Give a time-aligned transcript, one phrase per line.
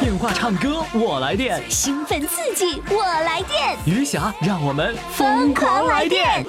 [0.00, 6.44] 电话唱歌我来电，兴奋刺激，我来电，余霞让我们疯狂来电！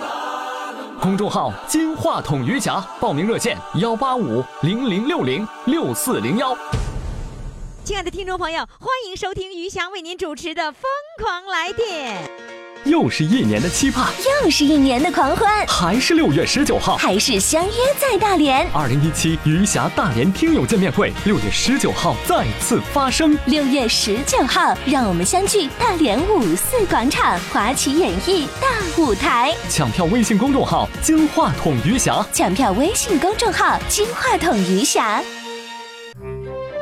[1.01, 6.55] 公众号“金话筒余霞”，报名热线：幺八五零零六零六四零幺。
[7.83, 10.83] 亲爱的听众朋友，欢迎收听余霞为您主持的《疯
[11.21, 12.29] 狂来电》。
[12.85, 14.11] 又是一年的期盼，
[14.43, 18.67] 又是一年的狂欢，还是六月十九号，还是相约在大连。
[18.73, 23.37] 二零一七余霞大连听友见面会，六月十九号再次发生。
[23.45, 28.67] 六月十九号，让我们相聚大连五四广场华旗演艺大
[29.01, 29.55] 舞台。
[29.69, 35.23] 抢票微信公众号“金话筒余霞”，抢票微信公众号“金话筒余霞”。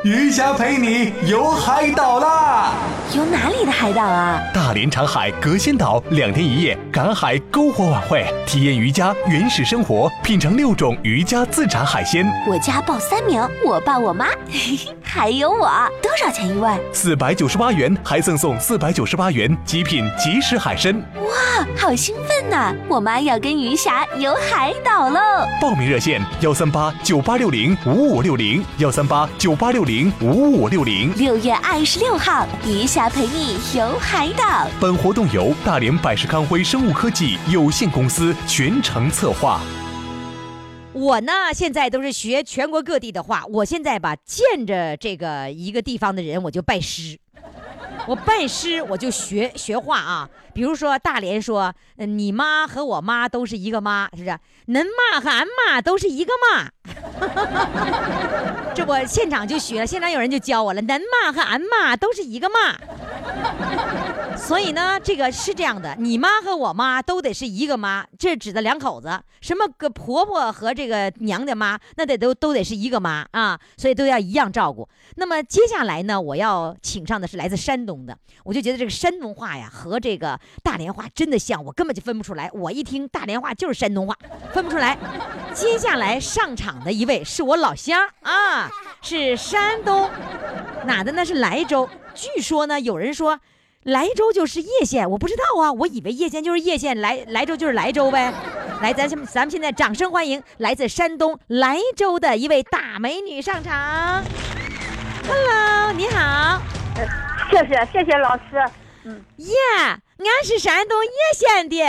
[0.04, 2.72] 余霞陪你游海岛啦！
[3.14, 4.42] 游哪里的海岛啊？
[4.52, 12.26] 大连长海隔仙岛两天一夜赶海篝火晚会，体验渔家原始生活，品尝六种渔家自产海鲜。
[12.48, 14.26] 我家报三名，我爸、我妈，
[15.04, 15.70] 还有我。
[16.02, 16.68] 多少钱一位？
[16.92, 20.92] 四百九十八元，还赠送四百九十八元极品即食海参。
[21.14, 22.74] 哇，好兴奋呐！
[22.88, 25.20] 我妈要跟余霞游海岛喽！
[25.60, 29.91] 报名热线：幺三八九八六零五五六零，幺三八九八六零。
[29.92, 34.66] 零五五六零，六月二十六号，余霞陪你游海岛。
[34.80, 39.60] 本活动由大连百世康辉生物科技有限公司全程策划。
[40.94, 43.44] 我呢，现在都是学全国各地的话。
[43.50, 47.18] 我现在吧，见着这个一个地方的人，我就拜师。
[48.06, 50.30] 我拜师，我就学学话啊。
[50.54, 54.38] 比如说大连说，你妈和我妈都是一个妈，是不是？
[54.68, 56.70] 恁妈和俺妈都是一个妈。
[58.74, 60.82] 这我现场就学了，现场有人就教我了。
[60.82, 62.74] 恁骂和俺骂都是一个妈，
[64.36, 69.20] 所以呢，这个是这样的，你妈和我妈都得是一个妈，这指的两口子。
[69.40, 74.88] 什么个婆婆和这个娘家妈，那得都都得是一个妈啊，所以都要一样照顾。
[75.16, 82.50] 那么接下来呢，我要请上的是来自山东的，我就觉得这个山东话呀和这个大连话真的像，我根本就分不出来。
[82.52, 84.16] 我一听大连话就是山东话，
[84.52, 84.96] 分不出来。
[85.52, 88.70] 接下来上场的一位是我老乡啊，
[89.02, 90.08] 是山东
[90.86, 91.24] 哪的呢？
[91.24, 91.88] 是莱州。
[92.14, 93.40] 据说呢，有人说
[93.84, 98.32] 莱州就是叶县，我不知道啊，我以为叶县就是叶县，莱莱州就是莱州呗。
[98.82, 104.22] 来，咱咱们现在掌声欢迎来自山东莱州的一位大美女上场。
[105.28, 106.60] Hello，你好。
[107.50, 108.42] 谢谢谢谢老师。
[109.04, 109.22] 嗯。
[109.36, 111.82] 耶，俺是山东叶县的。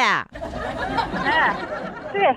[1.23, 1.55] 哎，
[2.11, 2.35] 对。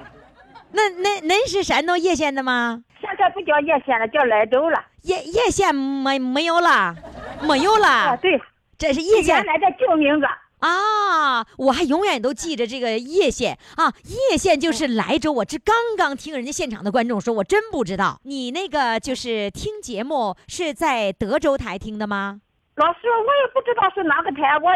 [0.73, 2.83] 那那恁是山东叶县的吗？
[3.01, 4.83] 现在不叫叶县了，叫莱州了。
[5.03, 6.95] 叶叶县没没有了，
[7.43, 7.87] 没有了。
[7.87, 8.41] 啊，对，
[8.79, 10.27] 这是叶县原来的旧名字。
[10.61, 13.93] 啊，我还永远都记着这个叶县啊，
[14.31, 15.33] 叶县就是莱州。
[15.33, 18.21] 我这刚刚听人家现场的观众说，我真不知道。
[18.25, 22.41] 你那个就是听节目是在德州台听的吗？
[22.77, 24.71] 老师，我也不知道是哪个台，我。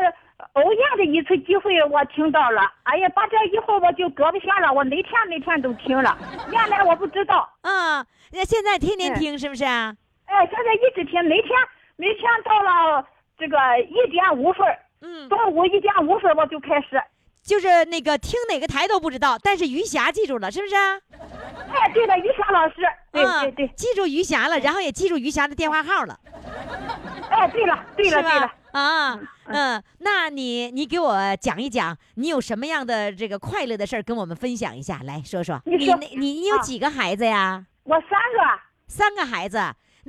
[0.54, 2.62] 偶然的一次机会，我听到了。
[2.84, 6.16] 哎呀，把这以后我就搁不下了，我每天每天都听了。
[6.50, 7.46] 原来我不知道。
[7.60, 8.02] 嗯，
[8.32, 9.94] 那现在天天听是不是啊？
[10.24, 11.50] 哎，现在一直听，每天
[11.96, 13.04] 每天到了
[13.40, 13.56] 这个
[13.88, 14.66] 一点五分，
[15.00, 17.02] 嗯，中午一点五分我就开始。
[17.42, 20.76] 就是那个听哪个台都不知道，但是余霞记住了，是不是？
[20.76, 22.74] 哎，对了，余霞老师，
[23.10, 26.20] 对对对，记住余霞了，然后也记住余霞的电话号了。
[27.30, 28.52] 哎，对了，对了，对了。
[28.72, 35.62] 啊，嗯，那你你给我讲一讲，你有什么样的这个快乐的事儿跟我们分享一下，来说说。
[35.64, 37.64] 你你你你有几个孩子呀？
[37.84, 38.60] 我三个。
[38.86, 39.58] 三个孩子，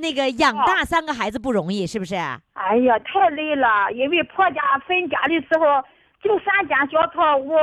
[0.01, 2.15] 那个养大三个孩子不容易，是不是？
[2.53, 5.81] 哎呀，太累了，因为婆家分家的时候
[6.21, 7.53] 就三间小套屋，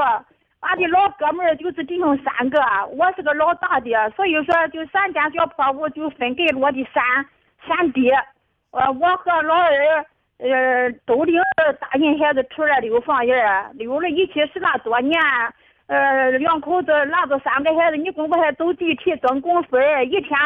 [0.61, 2.61] 俺的老哥们儿就是弟兄三个，
[2.97, 7.03] 我是个老大的，所以说就三间小破屋就分给我的三
[7.67, 8.11] 三弟，
[8.71, 10.07] 呃，我和老二。
[10.41, 11.35] 呃，都领
[11.81, 15.21] 大人孩子出来溜房儿，溜了一起十那多年。
[15.89, 20.39] 呃，两口子拿着三个孩子，你公婆还走地皮挣工分一天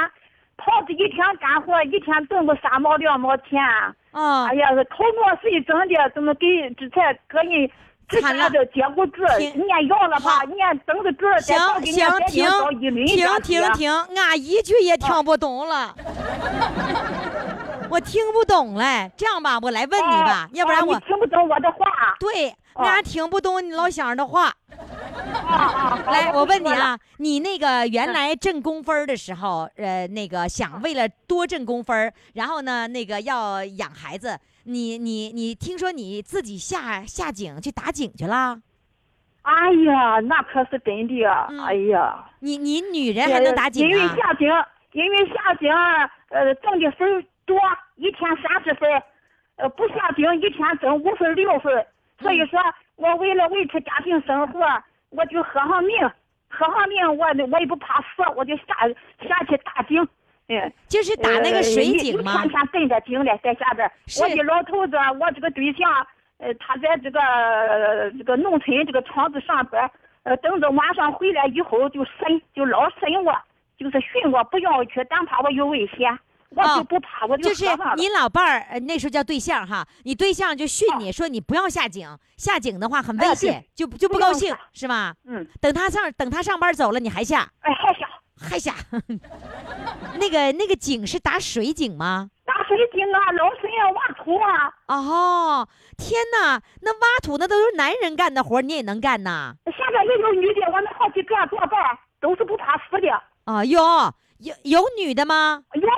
[0.64, 3.60] 跑着一天干活，一天挣个三毛两毛钱。
[4.12, 4.46] 啊！
[4.46, 6.46] 哎呀，头脑水挣的，怎么给
[6.78, 7.70] 这才个人
[8.08, 10.42] 这下的接骨柱念药了吧？
[10.44, 12.46] 念整个柱儿，行行停
[13.08, 15.94] 停停停，俺一句也听不懂了。
[17.92, 21.86] 我听不懂嘞，这样吧，我来问你吧，要不然我听不懂我的话。
[22.18, 24.50] 对，俺听不懂你老乡的话。
[26.06, 38.58] 来，我问你啊，你那个原来挣工分的时候，呃，那个想为了多挣工分，然后呢，那个要养孩子，你你你，听说你自己下下井去打井去了？
[39.42, 39.52] 哎
[39.84, 41.28] 呀，那可是真的。
[41.62, 43.90] 哎呀，你你女人还能打井啊？
[43.90, 44.48] 因为下井，
[44.92, 45.68] 因为下井。
[46.32, 47.58] 呃，挣的分儿多，
[47.96, 49.02] 一天三十分，
[49.56, 51.84] 呃，不下井一天挣五分六分。
[52.20, 52.60] 所以说
[52.96, 54.60] 我为了维持家庭生活，
[55.10, 56.08] 我就喝上命，
[56.48, 58.64] 喝上命，我我也不怕死，我就下
[59.28, 60.06] 下去打井。
[60.48, 62.32] 嗯，就是打那个水井吗？
[62.42, 63.90] 天天跟着井嘞，在下边
[64.20, 66.06] 我的老头子，我这个对象，
[66.38, 69.88] 呃，他在这个、呃这个农村这个厂子上班，
[70.24, 73.34] 呃，等着晚上回来以后就审，就老审我，
[73.78, 76.18] 就是训我不让我去，但怕我有危险，
[76.54, 85.14] 我哦就不怕，我就是喝上了你老伴儿，呃那时候叫对象哈，你对象就训你说你不要下井，下井的话很危哎险，就就不高兴下是吧？
[85.26, 88.08] 嗯，等他上等他上班走了，你还下哎，还下
[88.50, 88.74] 还下，
[90.18, 92.28] 那个那个井是打水井吗？
[92.44, 99.54] 打水井啊，捞水啊，挖土啊，哦，天哪，那挖土那都是男人干的活，你也能干呐？
[99.66, 103.80] 下边也有女的，我们好几个做伴儿都是不怕死的，啊，有
[104.38, 105.62] 有有女的吗？
[105.74, 105.88] 有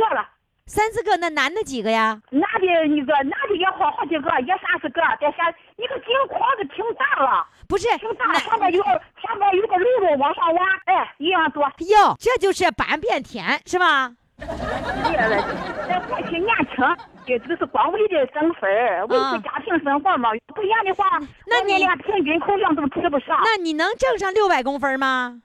[0.00, 0.26] 个了。
[0.66, 2.20] 三四个，那男的几个呀？
[2.30, 11.64] 男的一个男的也好好几个，也三四个，在下你个井框子挺大了，不是，挺大，男上面有上面有个辘轳往上挖，哎，一样多。
[11.64, 14.12] 哟，这就是半边天是吧？
[14.40, 15.42] 对了，
[15.88, 16.84] 在过去年轻，
[17.26, 20.30] 这这个是光为的挣分儿，维持家庭生活嘛。
[20.54, 21.04] 不然的话，
[21.46, 23.38] 那你连平均口粮都吃不上。
[23.44, 25.40] 那你能挣上六百公分吗？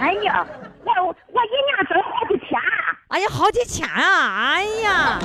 [0.00, 0.46] 哎呀，
[0.84, 1.14] 我我
[1.44, 2.58] 一年挣好几千。
[3.08, 4.54] 哎呀，好几千啊！
[4.54, 5.18] 哎呀，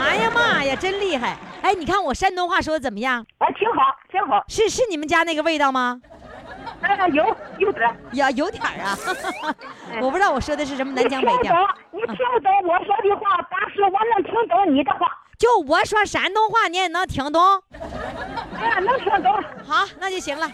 [0.00, 1.36] 哎呀妈呀，真厉害！
[1.62, 3.24] 哎，你看我山东话说的怎么样？
[3.38, 4.42] 哎，挺好，挺好。
[4.48, 6.00] 是是你们家那个味道吗？
[6.82, 7.96] 哎，有有点儿。
[8.12, 8.96] 呀，有点儿啊，
[10.02, 11.54] 我不知道我说的是什么南腔北调。
[11.92, 15.06] 你听不懂，我说的话，但是我能听懂你的话。
[15.38, 17.42] 就我说山东话，你也能听懂？
[18.58, 19.32] 哎，能听懂。
[19.66, 20.50] 好，那就行了，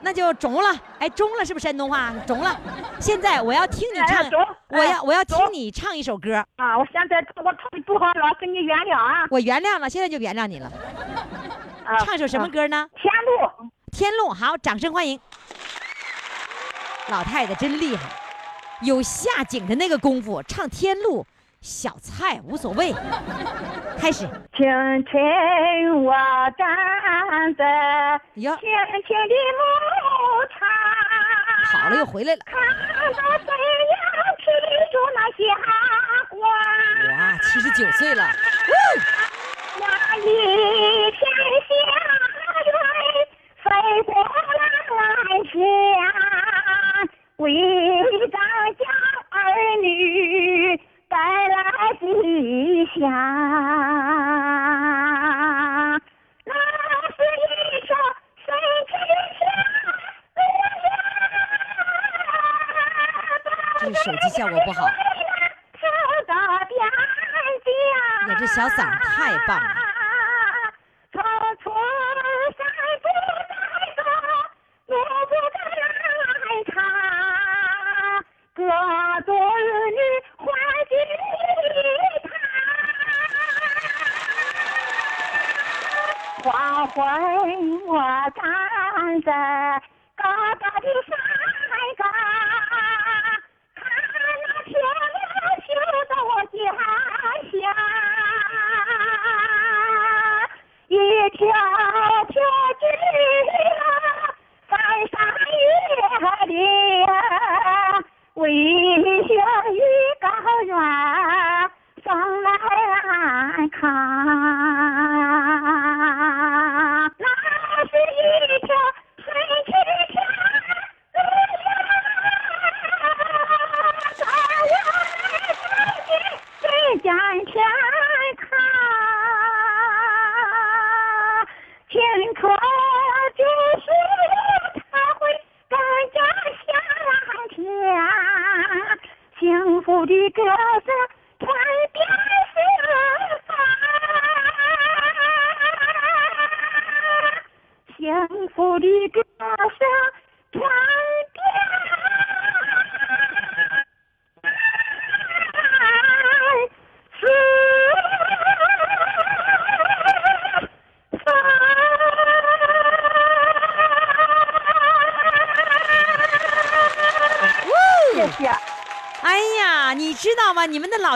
[0.00, 0.74] 那就中了。
[0.98, 2.12] 哎，中了是不是山东话？
[2.26, 2.58] 中了。
[3.00, 4.24] 现在我要听你唱
[4.68, 9.26] 我要哎我要听你唱一首歌，啊，我现在我唱的不好了，给你原谅啊。
[9.30, 10.70] 我原谅了，现在就原谅你了。
[11.84, 12.48] 啊唱首什么？
[12.48, 12.78] 歌呢？
[12.78, 13.70] 啊天路。
[13.96, 15.18] 天路，好，掌声欢迎。
[17.08, 18.02] 老太太真厉害，
[18.82, 21.26] 有下井的那个功夫，唱天路，
[21.62, 22.92] 小菜无所谓。
[23.98, 24.66] 开始，清
[25.06, 26.12] 晨我
[26.58, 26.68] 站
[27.56, 28.68] 在哟，青
[29.06, 29.64] 青的牧
[30.52, 30.68] 场，
[31.80, 32.40] 好了又回来了。
[32.44, 33.96] 看到太阳
[34.36, 34.44] 披
[34.92, 35.72] 住那些花。
[36.36, 38.28] 哇，七十九岁了，
[39.80, 40.20] 那一
[41.12, 41.18] 片
[41.66, 41.74] 霞
[43.66, 43.72] 云
[44.04, 44.14] 飞过
[44.96, 45.02] 蓝
[45.50, 45.54] 天，
[47.38, 47.44] 为
[48.30, 48.38] 咱
[48.76, 48.84] 家
[49.30, 49.36] 儿
[49.82, 49.84] 女
[51.08, 51.16] 带
[51.48, 51.56] 来
[51.98, 52.04] 吉
[52.94, 53.00] 祥。
[56.44, 56.52] 那
[57.10, 57.44] 是一
[57.86, 57.90] 首
[58.44, 58.48] 神
[58.86, 58.90] 奇
[63.80, 64.78] 这手机效果不好。
[65.80, 65.84] 这
[66.24, 66.32] 个
[66.68, 66.78] 边
[67.64, 67.66] 疆，
[68.30, 69.66] 呀这小嗓儿太棒了。
[74.96, 75.58] 我不敢，
[76.32, 76.74] 来看，
[78.54, 78.58] 各
[79.24, 79.56] 族儿
[79.90, 80.00] 女
[80.38, 80.44] 欢
[80.88, 81.14] 聚一
[82.26, 82.30] 堂。
[86.42, 86.48] 黄
[86.88, 86.96] 昏
[87.86, 87.92] 我
[88.34, 88.40] 站
[89.22, 89.28] 在
[90.16, 90.24] 高
[90.60, 91.15] 高的山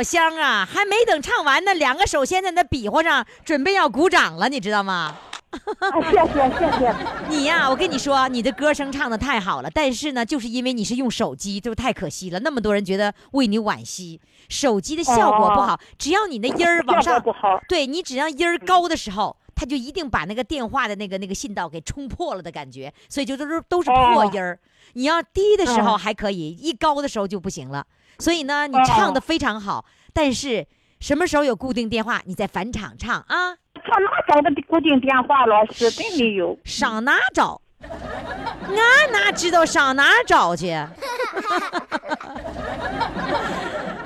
[0.00, 5.19] 老乡啊，还没等唱完呢，两个手先在那比划上，准备要鼓掌了，你知道吗？
[5.50, 6.97] 啊谢谢谢谢。
[7.28, 12.40] 你呀，我跟你说，你的歌声唱的太好了，但是呢，就是因为你是用手机，就太可惜了。
[12.40, 24.59] 那么多人觉得为你惋惜，手机的效果不好，只要你那音儿往上不好，对你只要音儿高的时候，它就一定把那个电话的那个那个信道给冲破了的感觉，所以就都是都是破音儿。
[24.95, 27.85] 你要低的时候哦还可以，一高的时候就不行了。
[28.20, 30.66] 所以呢，你哦唱的非常好，但是
[31.00, 35.46] 什么时候有固定电话，你再返场唱啊，上哪找的固定电话？
[35.46, 36.58] 老师真没有。
[36.64, 37.60] 上哪找？
[37.82, 40.68] 俺哪知道上哪找去？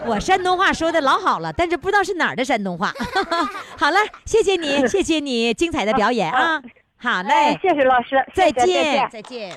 [0.06, 2.92] 我山东话说的老好了，但是不知道是哪儿的山东话。
[3.76, 6.62] 好了，谢谢你，谢谢你精彩的表演啊！
[6.98, 9.56] 好嘞哎，，谢谢老师，再见，再见。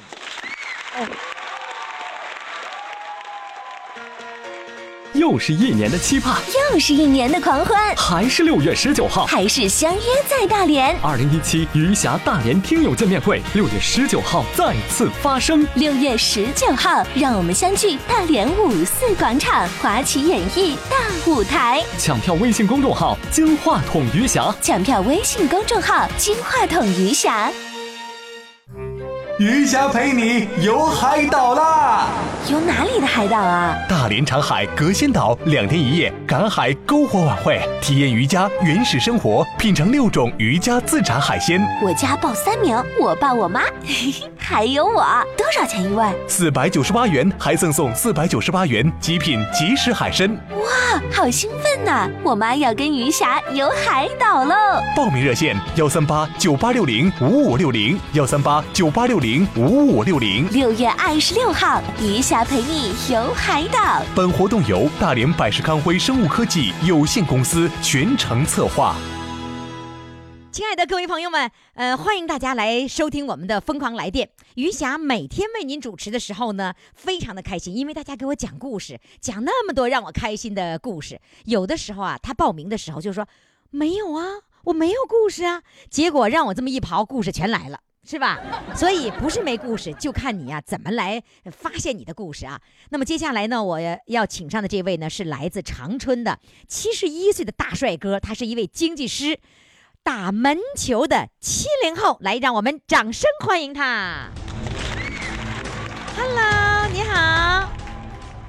[5.18, 6.36] 又是一年的期盼，
[6.72, 9.26] 又是一年的狂欢，还是六月十九号。
[9.26, 10.96] 还是相约在大连。
[11.02, 15.68] 二零一七余霞大连听友见面会，六月十九号再次发生。
[15.74, 21.84] 六月十九号，让我们相聚大连五四广场华旗演艺大舞台。
[21.98, 27.52] 抢票微信公众号“金话筒余霞抢票微信公众号“金话筒余霞
[29.40, 32.08] 余霞陪你游海岛啦！”。
[32.50, 33.78] 游哪里的海岛啊？
[33.88, 45.06] 大连长海隔仙岛两天一夜赶海篝火晚会，体验渔家原始生活，品尝六种渔家自产海鲜，我家报三名，我爸、我妈，嘿嘿，还有我。
[45.38, 46.04] 多少钱一位？
[46.26, 50.28] 四百九十八元还赠送四百九十八元极品即食海参。
[50.52, 54.56] 哇，好兴奋呐、我妈要跟余霞游海岛喽！
[54.96, 59.27] 报名热线：幺三八九八六零五五六零，幺三八九八六零
[59.58, 60.48] 五五六零。
[60.52, 64.02] 六月二十六号，余霞陪你游海岛。
[64.16, 68.96] 本活动由大连百世康辉生物科技有限公司全程策划。
[70.50, 74.28] 亲爱的各位朋友们，呃，欢迎大家来收听我们的《疯狂来电》。
[74.56, 81.20] 余霞每天为您主持的时候呢，非常的开心，因为大家给我讲故事，讲那么多让我开心的故事。
[81.46, 83.28] 有的时候啊，他报名的时候就说
[83.70, 84.24] 没有啊，
[84.64, 87.82] 我没有故事啊，结果让我这么一刨，故事全来了。
[88.08, 88.40] 是吧？
[88.74, 91.22] 所以不是没故事，就看你呀、怎么来
[91.52, 92.62] 发现你的故事啊。
[92.90, 99.40] 那么接下来呢，我要请上的这位呢是来自长春的七十一岁的大帅哥，他是一位经济师，
[100.04, 104.30] 打门球的七零后，来，让我们掌声欢迎他。
[106.16, 107.70] Hello，你好，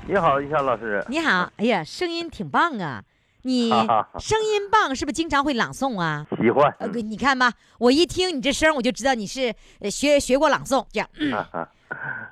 [0.07, 1.05] 你好，于霞老师。
[1.09, 3.03] 你好，哎呀，声音挺棒啊！
[3.43, 6.27] 你声音棒，是不是经常会朗诵啊？
[6.41, 6.75] 喜欢。
[6.81, 11.09] 呃，你看吧，我一听你这声，我就知道你是呃学学过朗诵，这样。
[11.19, 11.33] 嗯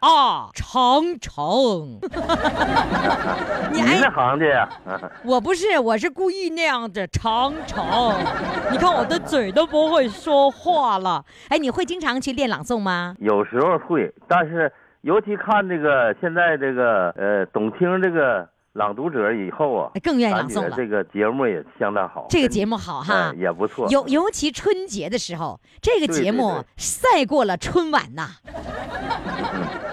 [0.01, 1.99] 啊，长城，
[3.73, 4.69] 你那，行的呀？
[5.25, 7.83] 我不是，我是故意那样的长城。
[8.71, 11.25] 你看我的嘴都不会说话了。
[11.49, 13.17] 哎，你会经常去练朗诵吗？
[13.19, 14.71] 有时候会，但是
[15.01, 20.77] 尤其看这个现在这个呃董卿这个朗读者以后啊，哎更愿意朗诵了。
[20.77, 22.27] 这个节目也相当好。
[22.29, 23.89] 这个节目好哈哎，也不错。
[23.89, 28.29] 尤尤其春节的时候，这个节目赛过了春晚呐。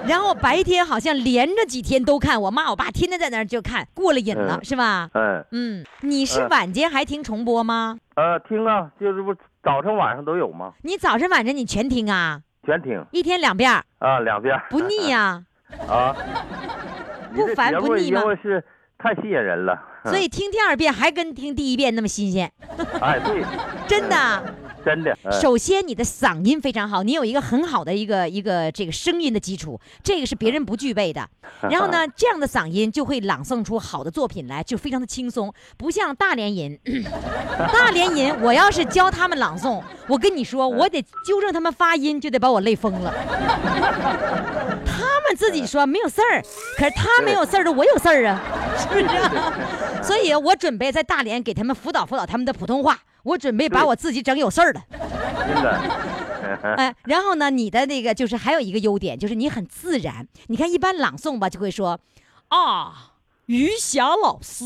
[0.05, 5.09] 然后白天好像连着几天都看，我妈我爸天天在那儿就看，过了瘾了，嗯是吧？
[5.13, 7.97] 嗯嗯，你是嗯晚间还听重播吗？
[8.15, 10.73] 呃，听啊，就是不早晨晚上都有吗？
[10.81, 12.41] 你早晨晚上你全听啊？
[12.65, 15.41] 全听一天两遍儿，啊，两遍不腻呀、
[15.87, 16.13] 啊。
[17.35, 18.63] 你不烦不腻吗因为是
[19.03, 19.77] 太吸引人了。
[20.05, 22.51] 所以听第二遍还跟听第一遍那么新鲜，
[23.01, 23.43] 哎，对，
[23.87, 24.55] 真的。
[24.85, 25.17] 真的。
[25.23, 31.25] 哎首先，你的嗓音非常好，你有一个很好的一个一个这个声音的基础，这个是别人不具备的。
[31.71, 36.77] 然后呢，这样的嗓音就会朗诵出好的作品来，就非常的轻松，不像大连人。
[37.71, 43.13] 大连人，我要是教他们朗诵，我跟你说，我得纠正他们发音，就得把我累疯了。
[45.35, 46.41] 自己说没有事儿，
[46.77, 48.41] 可是他没有事儿的，我有事儿啊，
[48.77, 49.53] 是不是啊？
[50.03, 54.81] 所以我准备在大连给他们辅导辅导他们的普通话，我准备把我自己整有事儿了。
[54.91, 55.81] 真的。
[56.77, 60.27] 哎，然后呢，你的那个就是还有一个优点，就是你很自然。
[60.47, 61.99] 你看，一般朗诵吧，就会说
[62.49, 63.13] 啊，
[63.47, 64.65] 余霞老师，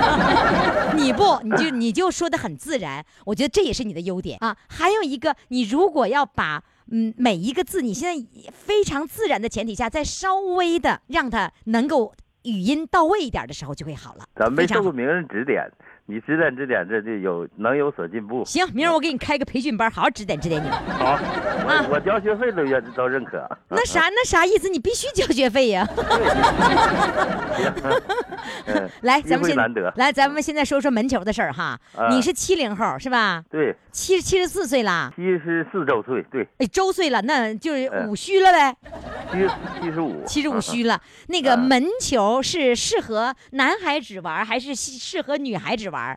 [0.96, 3.04] 你不，你就你就说的很自然。
[3.26, 4.56] 我觉得这也是你的优点啊。
[4.68, 14.24] 还有一个，你如果要把嗯每一个字，你现在非常自然的前提下，再稍微的让它能够语音到位一点的时候，就会好了。
[14.34, 15.70] 咱没非常好受过名人指点，
[16.10, 18.44] 你指点指点，这这有能有所进步。
[18.44, 20.68] 行，明儿我给你开个培训班，好好指点指点你。
[20.68, 21.16] 好，
[21.64, 23.48] 我我交学费都愿都认可。
[23.70, 24.68] 那啥那啥意思？
[24.68, 25.86] 你必须交学费呀。
[28.66, 29.92] 嗯 来，咱们现会难得。
[29.96, 31.78] 来，咱们现在说说门球的事儿哈。
[31.96, 33.44] 啊你是七零后是吧？
[33.50, 38.74] 对，七七十四岁了，七十四周岁，对，哎，周岁了，那就是嗯五虚了呗，
[39.30, 39.38] 七
[39.80, 41.00] 七十五，七十五虚了。
[41.28, 46.16] 那个嗯门球是适合男孩子玩还是适适合女孩子玩儿？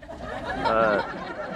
[0.64, 1.04] 呃，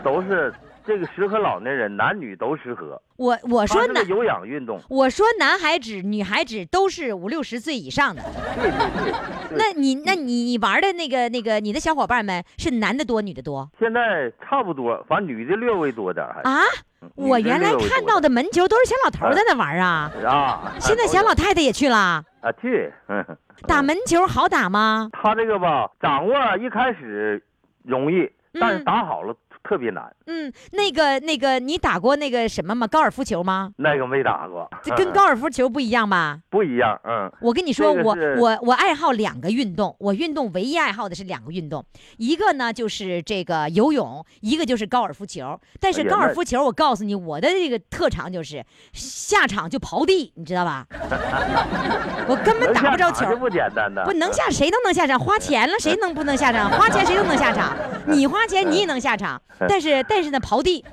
[0.04, 0.54] 都是
[0.86, 3.02] 这个适合老年人，男女都适合。
[3.16, 8.22] 我我说男，有氧运动，我说男孩子、女孩子都是五六十岁以上的。
[8.56, 9.12] 对对对。
[9.12, 16.24] 对那你那你你玩的那个那个你的小伙伴们是男的多女的多现在差不多，反正女的略微多点。
[16.44, 16.62] 啊？
[17.02, 21.96] 嗯我原来看到的门球都是小老头在那玩啊，啊，现在小老太太也去了。
[22.42, 23.24] 啊去，嗯，
[23.68, 25.08] 打门球好打吗？
[25.14, 27.42] 他这个吧，掌握一开始
[27.88, 28.30] 容易，
[28.60, 28.84] 但是嗯。
[28.84, 29.36] 打好了
[29.68, 30.04] 特别难。
[30.28, 32.88] 嗯，那个那个，你打过那个什么吗？
[32.88, 33.72] 高尔夫球吗？
[33.78, 36.40] 那个没打过，这跟高尔夫球不一样吧？
[36.50, 41.86] 不一样，嗯，我跟你说，我我我爱好两个运动，我运动唯一爱好的是两个运动，
[42.18, 45.60] 一个呢就是这个游泳，一个就是高尔夫球。
[45.80, 50.86] 但是高尔夫球，我告诉你，我的这个特长就是下场就刨地，你知道吧？
[52.28, 53.36] 我根本打不着球。
[53.38, 55.20] 不简单的，不能下，谁都能下场。
[55.20, 56.70] 花钱了，谁能不能下场？
[56.72, 57.76] 花钱谁都能下场。
[58.08, 60.84] 你花钱你也能下场， 但是但是呢，刨地。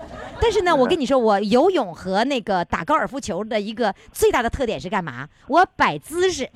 [0.41, 5.27] 但是呢，我跟你说，我游泳和那个打高尔夫球的一个最大的特点是干嘛？
[5.47, 6.49] 我摆姿势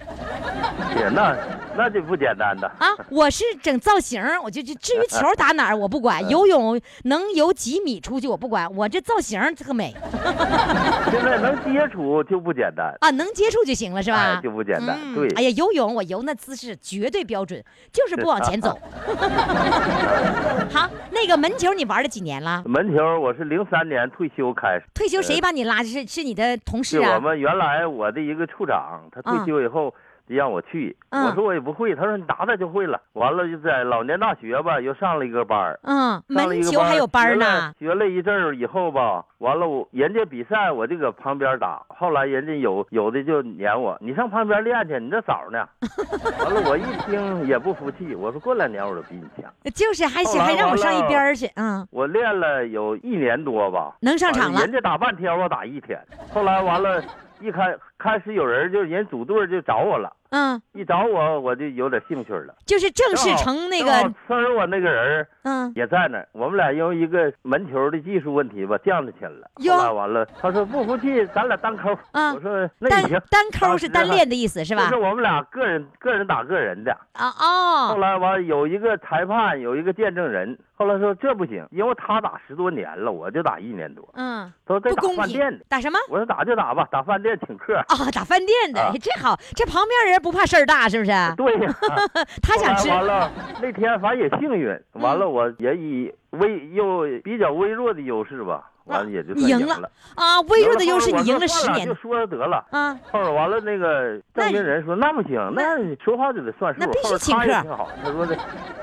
[0.95, 1.35] 天那
[1.77, 2.67] 那就不简单的。
[2.79, 9.95] 啊，我是整造型，我就就至于球打哪儿我不管，游泳能游几米出去我不管，我这造型特美
[11.11, 14.41] 现在能接触就不简单，啊，能接触就行了是吧哎？
[14.43, 14.99] 就不简单。
[15.15, 17.62] 对，嗯哎呀，游泳我游那姿势绝对标准，
[17.93, 18.77] 就是不往前走。
[20.71, 22.62] 好，那个门球你玩了几年了？
[22.67, 25.83] 门球我是零三年退休开始，退休谁把你拉？
[25.83, 27.21] 是是你的同事是我啊？
[27.21, 29.97] 们原来我的一个处长，他退休以后就
[30.35, 33.01] 让我去，嗯我说我也不会，他说你打打就会了。
[33.15, 37.73] 完了就在老年大学吧，又上了一个班儿嗯，门球还有班儿呢。
[37.79, 45.67] 学了一阵儿以后吧，完了我人家比赛我就搁旁边打，后来人家有有的就撵我，你上旁边练去，你这早呢。
[46.45, 49.53] 完了我一听也不服气，我说过两年我就比你强。
[49.75, 55.99] 就是还行还让我上一边儿去，嗯，我练了有一年多吧，能上场了人家打半天，我打一天。
[56.33, 57.03] 后来完了，
[57.41, 62.55] 一开开始有人就人组队就找我了，嗯，一找我我就有点兴趣了。
[62.67, 63.91] 就是正式成那个，
[64.27, 69.51] 村儿我那个人嗯，也在那儿，我们俩因为一个门球的技术问题吧，犟起来了。
[69.59, 71.97] 哟后来完了，他说不服气，咱俩单抠。
[72.12, 75.03] 啊我说那行，单抠是单练的意思是吧就是？
[75.03, 76.93] 我们俩个人个人打个人的。
[77.12, 80.59] 啊哦后哦，来完有一个裁判，有一个见证人。
[80.75, 84.09] 后来说这不行，因为他打十多年了，我就打一年多。
[84.14, 85.64] 嗯，他说这打饭店的，。
[85.69, 85.99] 打什么？
[86.09, 87.75] 我说打就打吧，打饭店请客。
[87.79, 91.11] 啊，打饭店的啊，这好，这旁边人不怕事儿大是不是？
[91.37, 91.74] 对呀、
[92.42, 99.90] 他想吃完了，那天反正也幸运，完了我也以微又比较微弱的优势吧，完了也就你赢了算赢了。
[100.14, 102.64] 啊，微弱的优势你赢了十年就说得了。
[102.70, 106.81] 啊，后来完了，那个证明人说那不行，那你说话就得算数。
[106.81, 108.37] 那必须请客挺好，他说的，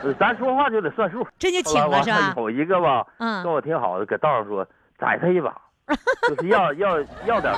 [0.04, 1.26] 呃咱说话就得算数。
[1.38, 2.34] 这就请了是吧？
[2.36, 4.66] 完有一个吧，嗯跟我挺好的，搁道上说
[4.98, 5.54] 宰他一把，
[6.28, 7.54] 就是要要要点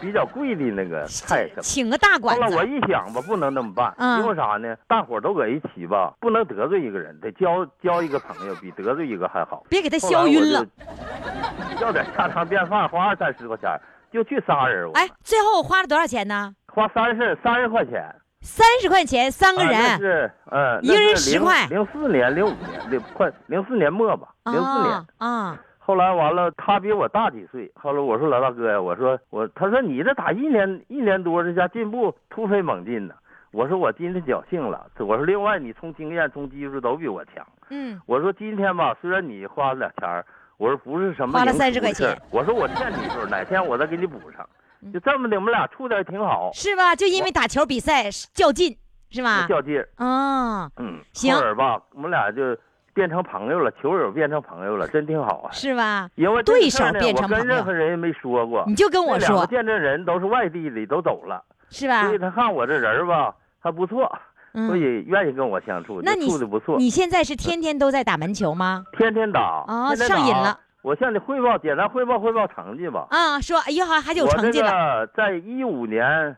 [0.00, 1.62] 比较贵的那个菜什么。
[1.62, 4.76] 请个大馆后来我，一想吧，不能那么办，嗯因为啥呢？
[4.86, 9.64] 大伙儿都搁一起吧，不能得罪一个人，得交交一个朋友，比得罪一个还好。
[9.68, 10.66] 别给他后来我削晕了。
[11.80, 13.80] 要点家常便饭，花二三十块钱，
[14.12, 16.54] 就去仨人，哎，最后花了多少钱呢？
[16.66, 24.92] 花三十三十块钱，三十块钱三个人是呃，一个人10块零四年、零五年、零快零四年末吧，零四年。
[24.92, 27.70] 啊啊，后来完了，他比我大几岁。
[27.74, 33.14] 后来我说老大哥呀，我说我，他说你这打一年一年多，这家进步突飞猛进呢。
[33.50, 37.44] 我说我今天侥幸了，我说另外你从经验从技术都比我强。
[37.70, 40.24] 嗯，我说今天吧，虽然你花了俩钱儿，
[40.56, 44.48] 我说不是什么花了三十块钱我说我欠你一份儿，哪天我再给你补上。
[44.84, 46.94] 嗯就这么的，我们俩处的还挺好，是吧？
[46.94, 48.76] 就因为打球比赛较劲
[49.10, 49.46] 是吧？
[49.48, 49.88] 较劲儿。
[49.96, 52.56] 啊，嗯，行后儿吧，我们俩就
[52.94, 55.50] 变成朋友了，球友变成朋友了，真挺好啊。
[55.52, 56.08] 是吧？
[56.14, 58.64] 因为对事儿呢手变成我跟任何人也没说过。
[58.66, 62.18] 你就跟我说两个见证人都是外地的，都走了，是吧所以？
[62.18, 64.04] 他看我这人吧还不错，
[64.52, 66.76] 所嗯，以愿意跟我相处，那你处的不错。
[66.78, 68.84] 你现在是天天都在打门球吗？
[68.96, 70.58] 天天打，哦天天打上瘾了。
[70.82, 73.06] 我向你汇报，简单汇报汇报成绩吧。
[73.10, 76.36] 啊，说哎呀，还还有成绩了，个在一五年，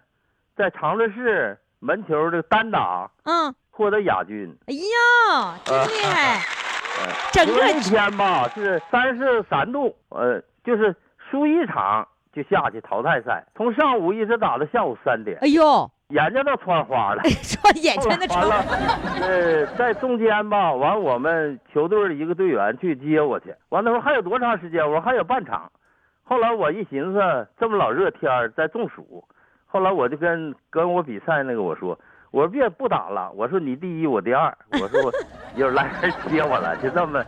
[0.55, 4.57] 在长春市门球的单打嗯，获得亚军。
[4.67, 6.41] 哎呀，真厉害！
[7.33, 17.23] 整个因为那天吧是三十三度，呃，就是输一场就下去淘汰赛，从上午一直打到下午三点，哎呦，眼睛都穿花了。
[17.25, 18.65] 说眼前的窗 完了，
[19.21, 24.85] 呃，在中间吧，完我们球队的一个队员去接我去，完了说还有多长时间？
[24.87, 25.69] 我说还有半场。
[26.23, 29.25] 后来我一寻思，这么老热天在中暑，
[29.67, 31.99] 后来我就跟跟我比赛那个我说，
[32.35, 35.13] 我说别不打了，我说你第一我第二，我说我
[35.55, 37.25] 有人来人接我了，就这么，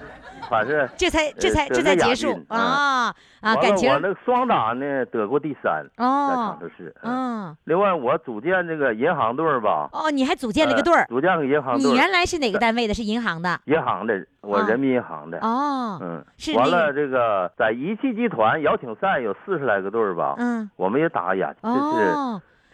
[0.50, 3.54] 反正这才这才呃这才结束啊啊！
[3.62, 6.92] 感情我那个双打呢得过第三，在哦长春市。
[7.02, 11.96] 嗯另外我组建这个银行队儿吧，哦，你还组建了个队组建个银行队你。
[11.96, 12.92] 原来是哪个单位的？
[12.92, 15.38] 是银行的银行的，我啊人民银行的。
[15.38, 21.76] 哦，嗯，是完了，这个在一汽集团邀请赛有四十来个队儿吧，嗯我们也打呀，就是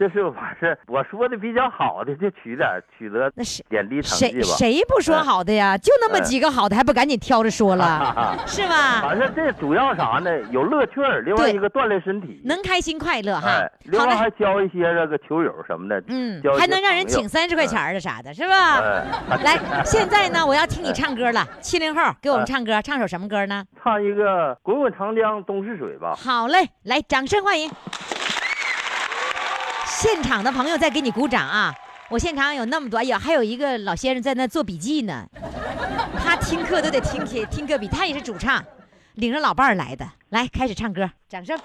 [0.02, 3.30] 哦，这是反正我说的比较好的，就取点取得
[3.68, 4.56] 点滴成绩谁吧。
[4.56, 5.78] 谁不说嗯好的呀？
[5.78, 9.00] 就那么嗯几个好的，还不赶紧挑着说了，哈，是吧？
[9.02, 10.30] 反正这主要啥呢？
[10.50, 13.72] 有乐趣儿，另外一个锻炼身体，能开心快乐哈哎，。
[13.84, 18.80] 另，外还交一些这个球友什么的，嗯还能让人请三十块钱的啥的，是吧？
[19.30, 21.46] 哎，来，现在呢，我要听你唱歌了。
[21.60, 23.64] 七零后给我们哎唱歌，唱首什么歌呢？
[23.82, 26.14] 唱一个《滚滚长江东逝水》吧。
[26.16, 27.70] 好嘞，来，掌声欢迎！
[30.02, 31.72] 现场的朋友在给你鼓掌啊！
[32.10, 35.24] 我现场有那么多，哎呀，还有一个老先生在那做笔记呢，
[36.24, 38.60] 他听课都得听听听课笔，他也是主唱，
[39.14, 40.04] 领着老伴儿来的。
[40.30, 41.56] 来，开始唱歌，掌声！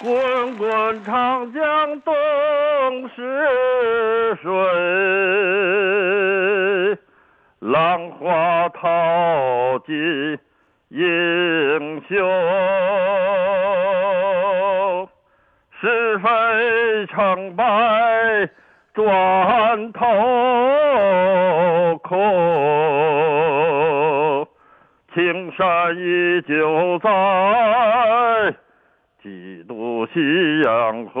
[0.00, 2.14] 滚滚长江东
[3.14, 4.50] 逝水，
[7.58, 9.94] 浪花淘尽
[10.88, 12.16] 英雄。
[15.84, 17.64] 是非成败
[18.94, 20.00] 转头
[21.98, 22.18] 空，
[25.12, 28.54] 青山依旧在。
[29.22, 31.20] 几度夕阳红，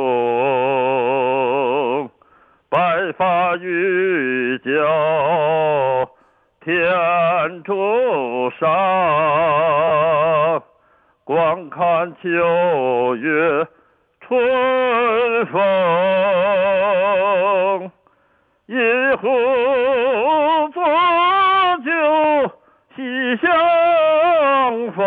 [2.70, 4.72] 白发渔樵
[6.64, 8.66] 天柱上，
[11.24, 13.66] 观看秋月
[14.26, 15.60] 春风，
[18.66, 18.74] 一
[19.20, 19.28] 壶
[20.72, 20.82] 浊
[21.84, 21.90] 酒
[22.96, 23.46] 喜相
[24.92, 25.04] 逢。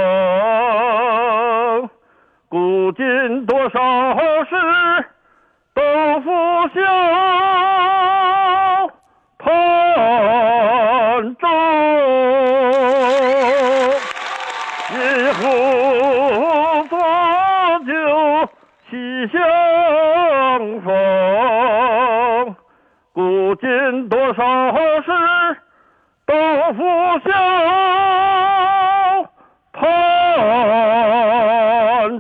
[2.48, 3.80] 古今多少
[4.46, 4.56] 事，
[5.74, 5.82] 都
[6.22, 6.30] 付
[6.76, 6.80] 笑
[24.10, 24.44] 多少
[25.02, 25.12] 事，
[26.26, 26.34] 都
[26.74, 26.80] 付
[27.26, 27.32] 笑
[29.74, 29.82] 谈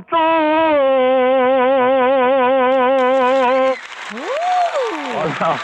[0.08, 0.18] 中。
[5.16, 5.58] 完了。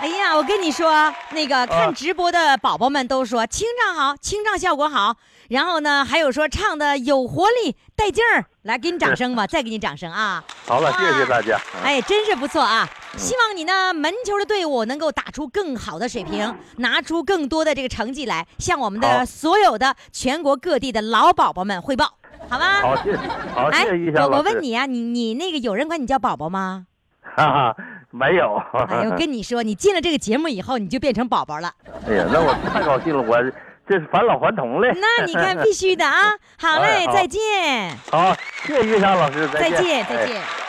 [0.00, 5.16] 哎呀，我跟你说，那个啊看直播的宝宝们都说清唱好，清唱效果好。
[5.50, 10.44] 然后呢，还有说唱的有活力、带劲儿，来给你掌声吧，再给你掌声啊！
[10.66, 11.58] 好了，谢谢大家。
[11.82, 12.88] 哎，真是不错啊！
[13.18, 22.14] 嗯希望你呢门球的队伍能够打出更好的水平，拿出更多的这个成绩来，向我们的所有的全国各地的老宝宝们汇报，
[22.48, 22.80] 好吗？
[22.80, 23.18] 好，谢谢，
[23.52, 26.86] 好，谢哎我问你啊，你你那个有人管你叫宝宝吗？
[27.34, 27.76] 哈哈，
[28.12, 28.54] 没有。
[28.88, 31.72] 哎呦， 跟你说，你进了这个节目以后，你就变成宝宝了。
[32.06, 33.36] 哎呀，那我太高兴了，我
[33.88, 34.92] 这是返老还童嘞。
[34.94, 36.34] 那你看，必须的啊！
[36.56, 40.67] 好嘞，哎好再见，好，谢谢玉霞老师，再见，见，再哎见。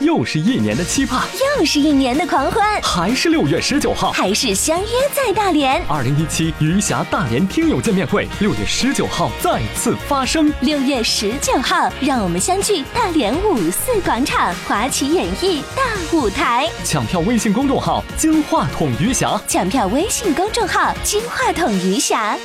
[0.00, 4.12] 又是一年的期盼，又是一年的狂欢，还是六月十九号。
[4.12, 5.82] 还是相约在大连。
[5.88, 10.52] 二零一七余霞大连听友见面会，六月十九号再次发生。
[10.60, 15.82] 六月十九号，让我们相聚大连五四广场华旗演艺大
[16.16, 16.70] 舞台。
[16.84, 22.38] 抢票微信公众号“金话筒余霞抢票微信公众号“金话筒余霞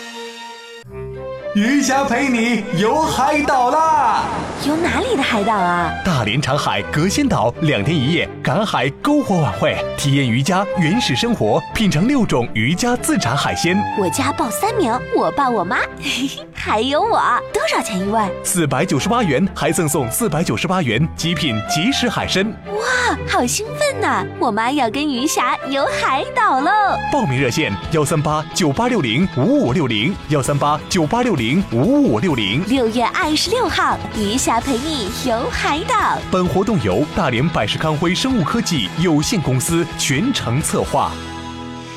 [1.56, 4.24] 余霞陪你游海岛啦！”。
[4.66, 5.94] 游哪里的海岛啊？
[6.04, 13.78] 大连长海隔仙岛两天一夜赶海篝火晚会，体验渔家原始生活，品尝六种渔家自产海鲜。
[14.00, 15.78] 我家报三名，我爸我妈。
[16.56, 17.22] 还有我。
[17.54, 18.20] 多少钱一位？
[18.42, 22.44] 四百九十八元还赠送四百九十八元极品即食海参。
[22.68, 24.26] 哇，好兴奋呐！
[24.40, 26.72] 我妈要跟余霞游海岛喽！
[27.12, 32.64] 报名热线：幺三八九八六零五五六零，幺三八九八六零五五六零。
[32.68, 36.18] 六月二十六号，余霞陪你游海岛。
[36.32, 41.12] 本活动由大连百世康辉生物科技有限公司全程策划。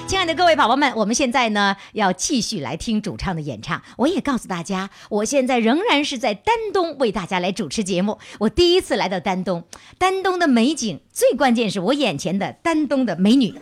[0.08, 3.82] 亲爱的各位宝宝们，我们现在呢要继续来听主唱的演唱。
[3.96, 8.18] 我也告诉大家，我现在仍然是在丹东为大家来主持节目。
[8.38, 9.64] 我第一次来到丹东，
[9.98, 13.54] 丹东的美景，最关键是我眼前的丹东的美女。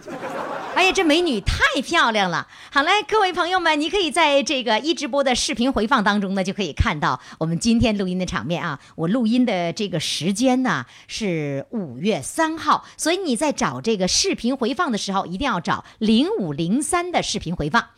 [0.74, 2.48] 哎呀，这美女太漂亮了！
[2.72, 8.80] 好嘞，各位朋友们，你可以在这个一直播的视频回放当中呢，就可以看到我们今天录音的场面啊。
[8.96, 17.90] 我录音的这个时间呢是五月三号，所以你在找这个视频回放的时候，一定要找零五零三的视频回放。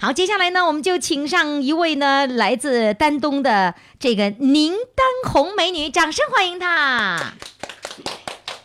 [0.00, 7.34] 好，接下来呢，我们就请上一位呢来自丹东的这个宁丹红美女，掌声欢迎她！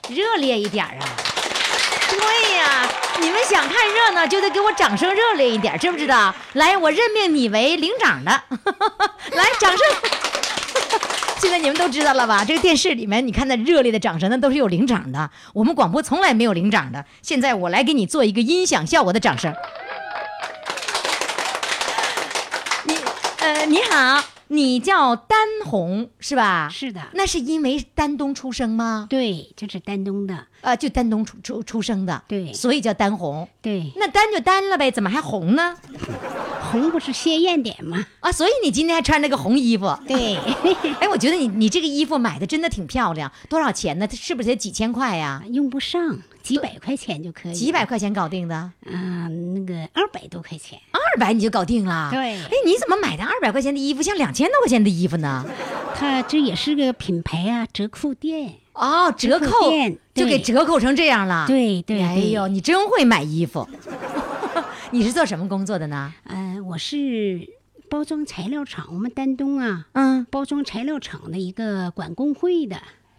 [0.09, 1.36] 热烈一点啊！
[2.19, 2.87] 对呀，
[3.19, 6.33] 你们想看热闹就得给我掌声热烈一点，知不知道？
[6.53, 8.31] 来，我任命你为领长的，
[9.33, 9.79] 来，掌声！
[11.39, 12.43] 现在你们都知道了吧？
[12.43, 15.29] 这个电视里面，你看那热烈的掌声，那都是有领长的。
[15.53, 17.05] 我们广播从来没有领长的。
[17.21, 19.53] 现在我来给你做一个音响效果的掌声。
[22.83, 22.97] 你，
[23.39, 26.69] 呃，你好，你叫丹红是吧？
[26.71, 29.07] 是的，那是因为丹东出生吗？
[29.09, 33.47] 对，就是丹东的，呃，就丹东出出出生的，对所以叫丹红。
[33.61, 35.75] 对，那丹就丹了呗，怎么还红呢？
[36.71, 38.05] 红不是鲜艳点吗？
[38.19, 39.97] 啊，所以你今天还穿那个红衣服。
[40.07, 40.35] 对，
[40.99, 44.07] 哎，我觉得你你这个衣服买的真的挺漂亮，多少钱呢？
[44.07, 45.43] 它是不是得几千块呀？
[45.51, 52.09] 用不上，几百块钱就可以，几百块钱搞定的，嗯，那个二百多块钱，二百你就搞定了。
[52.11, 55.45] 对哎，你怎么买的二百块钱的衣服像两千多块钱的衣服呢？
[55.95, 63.67] 它这也是个品牌啊，折扣店，哦，折折扣扣店就给折扣成这样了。，对对对，哎呦，你真会买衣服。
[64.91, 66.13] 你是做什么工作的呢？
[66.23, 67.49] 呃，我是
[67.89, 72.77] 包装材料厂，我们丹东啊，嗯，包装材料厂的一个管工会的，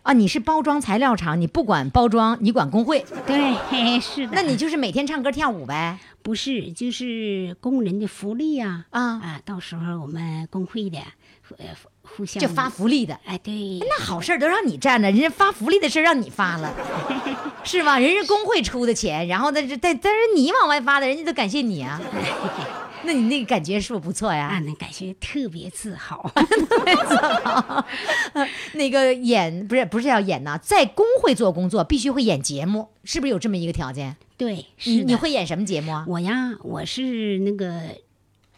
[0.09, 5.99] 啊，你是包装材料厂，你不管包装，你管工会，对，嘿是的，那你就是每天唱歌跳舞呗？
[6.23, 10.99] 不是就是工人的福利啊啊，啊，到时候我们工会的
[11.59, 11.67] 呃
[12.01, 13.21] 互相就发福利的。
[13.27, 16.73] 哎，对，那好事儿都让你占了，人家发福利的事儿让你发了，
[17.63, 17.99] 是吧？
[17.99, 22.01] 人家工会出的钱，然后但是但但是你往外发的，人家都感谢你啊。
[23.05, 24.63] 那你那个感觉是不是不错啊，呀？
[24.65, 26.31] 那感觉特别自豪。
[26.35, 27.87] 自 豪
[28.75, 34.17] 那个演不是不是要演呐，在工会做工作必须会演节目，是不是有这么一个条件？
[34.37, 36.05] 对，是你你会演什么节目啊？
[36.09, 37.97] 我呀，我是那个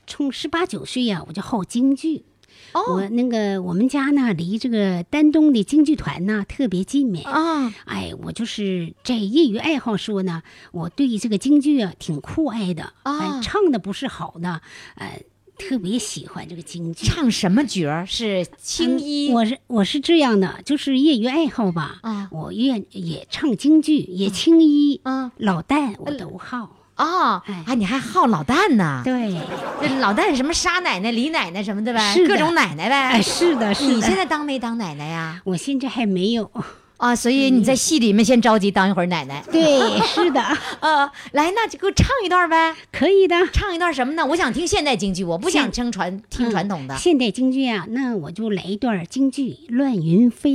[0.06, 2.24] 从十八九岁呀，我就好京剧。
[2.72, 7.24] 哦我那个我们家呢，离这个丹东的京剧团呢特别近面。
[7.26, 12.92] 啊，哎，我就是在业余爱好说呢，我对这个京剧啊挺酷爱的。
[13.02, 14.60] 啊哎，唱的不是好的，
[14.96, 15.22] 呃，
[15.58, 17.06] 特别喜欢这个京剧。
[17.06, 18.06] 唱什么角儿？
[18.06, 19.30] 是青衣？
[19.30, 21.98] 嗯我是我是这样的，就是业余爱好吧。
[22.02, 26.76] 啊我愿也唱京剧，也青衣，啊老旦我都好。
[27.00, 29.00] 哦，哎哎，你还好老旦呢？
[29.02, 29.34] 对，
[29.80, 32.94] 这老旦什么沙奶奶、李奶奶什么的呗，各种奶奶呗。
[33.12, 33.92] 哎，是的，是的。
[33.94, 35.40] 你现在当没当奶奶呀？
[35.44, 36.50] 我现在还没有。
[36.98, 39.42] 啊，所以你在戏里面先着急当一会儿奶奶。
[39.50, 40.42] 对，是的，
[40.80, 42.76] 呃，来，那就给我唱一段呗。
[42.92, 43.34] 可以的。
[43.50, 44.26] 唱一段什么呢？
[44.26, 46.94] 我想听现代京剧，我不想听传听传统的。
[46.94, 50.50] 嗯现代京剧啊，那我就来一段京剧《乱云飞》。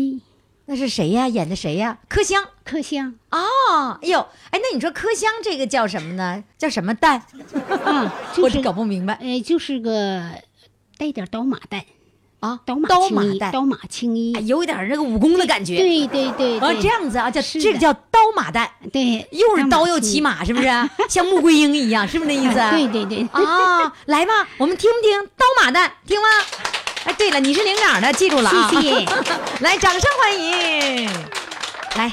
[0.68, 1.28] 那是谁呀？
[1.28, 1.98] 演的谁呀？
[2.10, 2.44] 柯香。
[2.64, 6.44] 柯香哦，哎呦，哎，那你说柯香这个叫什么呢？
[6.58, 7.22] 叫什么蛋？
[7.84, 10.24] 啊， 就我是搞不明白呃，就是个
[10.98, 11.84] 带点刀马旦，
[12.40, 12.60] 啊。
[12.66, 14.42] 刀马刀马青衣，旦，刀马青衣哎，。
[14.42, 15.78] 有一点那个武功的感觉。
[15.78, 20.00] 对对对啊，这样子啊，叫这个叫刀马旦，对，又是刀又。
[20.00, 20.68] 骑马，是不是？
[21.08, 22.56] 像穆桂英一样，是不是那意思？
[22.72, 26.28] 对对对，啊，来吧，我们听不听刀马旦，听吗？
[27.06, 28.70] 哎，对了，你是领长的，记住了啊！
[28.72, 29.06] 谢谢
[29.62, 31.10] 来，掌声欢迎。
[31.96, 32.12] 来，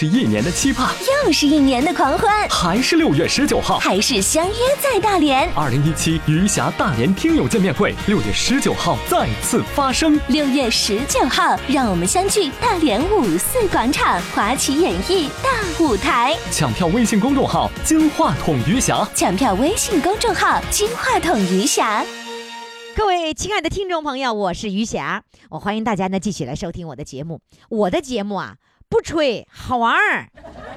[0.00, 0.94] 是一年的期盼，
[1.26, 3.78] 又是一年的狂欢，还是六月十九号。
[3.78, 5.46] 还是相约在大连。
[5.52, 10.18] 二零一七余霞大连听友见面会，六月十九号再次发生。
[10.28, 16.34] 六月十九号，让我们相聚大连五四广场华旗演艺大舞台。
[16.50, 22.02] 抢票微信公众号“金话筒余霞抢票微信公众号“金话筒余霞
[22.96, 27.42] 各位亲爱的听众朋友，我是余霞，我欢迎大家呢继续来收听我的节目。
[27.68, 28.69] 我的节目啊，不
[29.10, 30.30] 吹，好玩儿，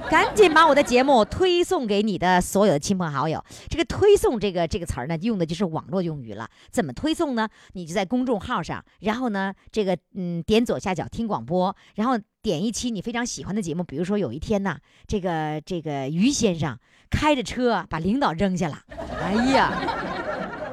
[0.09, 3.45] 赶紧把我的节目推送给你的所有的亲朋好友。
[3.69, 6.49] 这个推送这个这个词儿呢，用的就是网络用语了。
[6.71, 7.47] 怎么推送呢？
[7.73, 16.75] 你就在公众号上，然后呢，这个嗯点左下角听广播，然后点一期你非常喜欢的节目，比如说有一天呢，这个这个于先生
[17.11, 18.79] 开着车把领导扔下了，
[19.21, 19.71] 哎呀。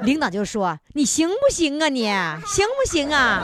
[0.03, 2.05] 领导就说：“你行不行啊你？
[2.05, 3.43] 行不行啊？”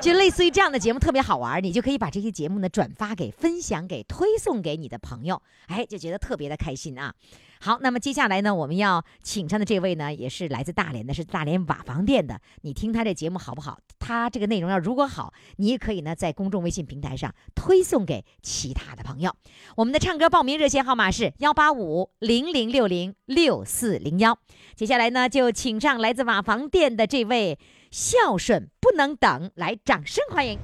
[0.00, 7.12] 就类似于这样的节目特别好玩，你就可以把这些节目呢转发给、分享给、推送给你的朋友，哎，就觉得特别的开心啊。
[7.60, 12.40] 好，那么接下来呢，我们要请上的这位呢，也是来自大连的，是大连瓦房店的。
[12.62, 13.80] 你听他这节目好不好？
[13.98, 19.34] 他这个内容要如果好，你也可以呢在公众微信平台上推送给其他的朋友。
[19.76, 24.38] 我们的唱歌报名热线号码是幺八五零零六零六四零幺。
[24.76, 27.58] 接下来呢，就请上来自瓦房店的这位
[27.90, 30.58] 孝顺不能等，来掌声欢迎。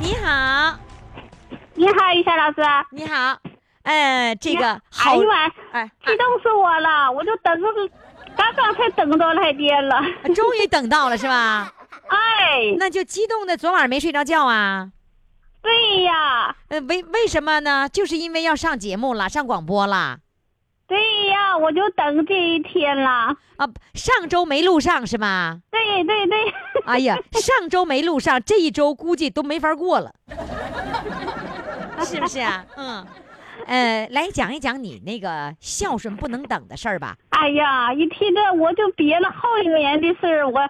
[0.00, 0.78] 你好，
[1.74, 2.62] 你好，于霞老师。
[2.92, 3.38] 你好，
[3.82, 5.16] 哎，这个哎好，
[5.72, 7.10] 哎，激动死我了！
[7.10, 7.66] 我就等着，
[8.36, 10.00] 刚刚才等到来电了。
[10.34, 11.72] 终于等到了是吧？
[12.08, 14.90] 哎，那就激动的昨晚没睡着觉啊？
[15.60, 17.88] 对呀，呃，为为什么呢？
[17.88, 20.18] 就是因为要上节目了，上广播了
[20.94, 23.36] 对呀，我就等这一天了。
[23.56, 23.66] 啊！
[23.94, 25.60] 上周没录上是吗？
[25.72, 26.38] 对对对。
[26.86, 30.12] 哎呀，上周没录上，这一周估计都没法过了，
[32.04, 32.64] 是不是啊？
[32.78, 33.04] 嗯，
[33.66, 37.16] 呃，来讲一讲你那个孝顺不能等的事儿吧。
[37.30, 40.60] 哎呀，一提这我就憋了好几年的事儿，我，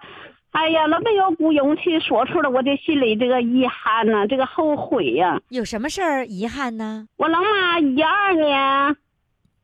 [0.53, 7.07] 哎呀，那没有鼓勇气说出来，我这心里这个遗憾呐、这个后悔呀、有什么事儿遗憾呢？
[7.17, 8.97] 我老妈一二年，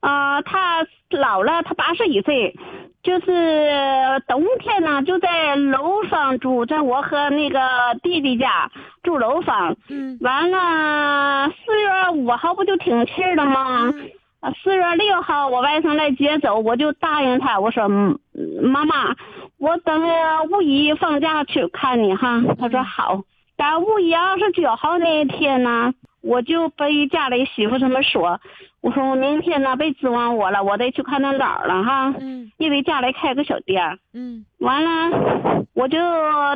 [0.00, 2.54] 啊、他老了，他八十一岁，
[3.02, 7.60] 就是冬天呢就在楼房住，在我和那个
[8.02, 8.70] 弟弟家
[9.02, 9.76] 住楼房。
[9.88, 13.92] 嗯完了，四月五号不就停气儿了吗？
[14.40, 18.18] 啊，四月六号我外甥来接走，我就答应他，我说嗯
[18.62, 19.14] 妈妈，
[19.58, 20.02] 我等
[20.50, 22.42] 五一放假去看你哈。
[22.58, 23.20] 他说好。
[23.56, 25.92] 但五一二十九号那一天呢，
[26.22, 28.40] 我就被家里媳妇这么说，
[28.82, 33.98] 我说我明天呢别指望我了，我得去看他姥了哈，嗯因为家里开个小店儿。
[34.12, 35.98] 嗯完了，我就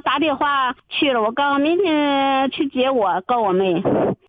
[0.04, 1.22] 打电话去了。
[1.22, 3.82] 我刚明天去接我，告我妹。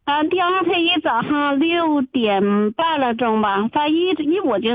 [0.05, 4.69] 嗯，第二天一早上六点半了钟吧，他一一我就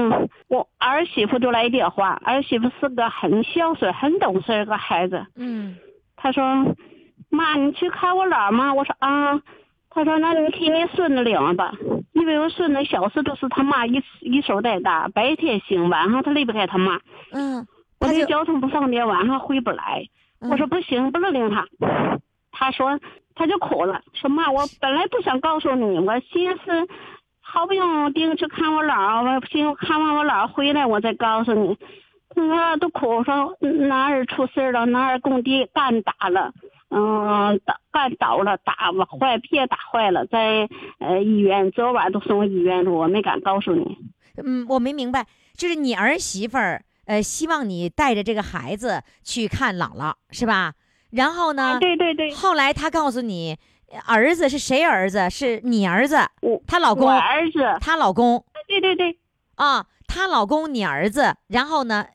[0.48, 5.24] 我儿媳妇就来电话，儿媳妇是个很孝顺、很懂事儿个孩子。
[5.36, 5.76] 嗯
[6.16, 6.42] 她说
[7.30, 9.40] ：“妈，你去看我姥吗？”我说：“啊。”
[9.92, 11.72] 她说：“那你替你孙子领吧，
[12.12, 17.00] 因为我孙子小时都是他妈一一手带大，白天行，晚上他离不开他妈。
[17.32, 17.66] 嗯，
[17.98, 20.06] 我就这交通不方便，晚上回不来。
[20.40, 21.66] 嗯我说不行，不能领他。
[22.52, 22.98] 他说
[23.34, 26.88] 他就哭了，说妈，我本来不想告诉你，我寻思
[27.40, 31.76] 好不容易定去看我姥，我寻思看完我姥回来我再告诉你。
[32.32, 36.52] 他说都哭说哪儿出事了，哪儿工地干打了。
[36.90, 40.68] 嗯，打干倒了，打了坏，别打坏了，在
[40.98, 43.96] 呃医院，昨晚都送医院了，我没敢告诉你。
[44.44, 45.26] 嗯，我没明白，
[45.56, 50.74] 就是你儿媳妇儿，呃，希望你带着这个孩子去看姥姥，是吧？
[51.10, 53.56] 然后呢，对对对，后来她告诉你，
[54.06, 55.28] 儿子是谁儿子？
[55.30, 59.18] 是你儿子，我她老公我，儿子，她老公对对对，
[59.56, 62.06] 啊，她老公，你儿子，然后呢，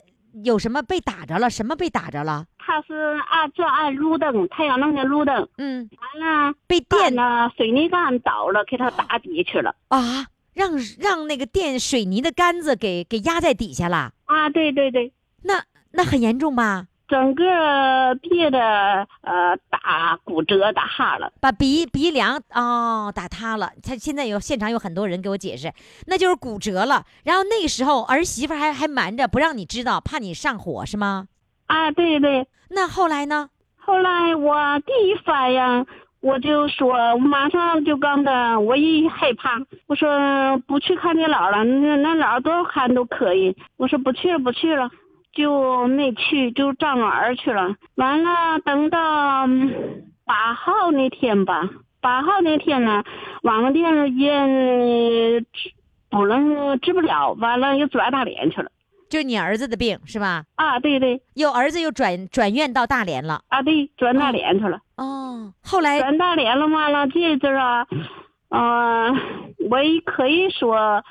[0.44, 1.50] 有什么被打着了？
[1.50, 2.46] 什么被打着了？
[2.66, 2.96] 他是
[3.30, 9.76] 按这按路灯，太阳能的路灯，嗯，完了被电了水泥杆倒了，给他打底去了。
[9.90, 15.14] 啊，让让那个电水泥的杆子给给压在底下了，啊，对对对，
[15.44, 16.88] 那那很严重吧？
[17.08, 21.32] 整个鼻的呃打骨折打哈了。
[21.40, 25.72] 把鼻鼻梁哦打塌了，他现在有现场有很多人给我解释，
[26.08, 27.06] 那就是骨折了。
[27.24, 31.28] 然后那个时候儿媳妇还还瞒着不让你知道，怕你上火是吗？
[31.68, 32.48] 啊，对对。
[32.70, 33.50] 那后来呢？
[33.78, 35.86] 后来我第一反应
[36.20, 43.56] 我就说，我马上就告他，我一害怕，我说不去看你姥了，那那姥多少看都可以。
[43.78, 44.90] 我说不去了，不去了，
[45.34, 47.76] 就没去，就张罗儿去了。
[47.96, 49.72] 完了，等到嗯
[50.26, 51.70] 八号那天吧，
[52.02, 53.04] 八号那天呢，
[53.44, 55.72] 往电医院治
[56.10, 58.72] 不能治不了，完了又转大连去了。
[59.10, 60.44] 就是你儿子的病是吧？
[60.56, 63.42] 啊，对对，又儿子又转转院到大连了。
[63.50, 64.80] 啊对，转大连去了。
[64.98, 67.88] 哦，后来转大连了嘛了，这阵儿啊，
[68.50, 69.16] 嗯、
[69.70, 71.04] 我也可以说，